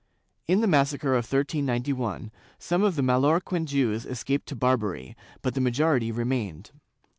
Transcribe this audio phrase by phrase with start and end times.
[0.47, 5.61] In the massacre of 1391, some of the Mallorquin Jews escaped to Barbary, but the
[5.61, 6.71] majority remained.